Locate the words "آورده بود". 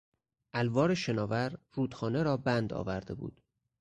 2.73-3.41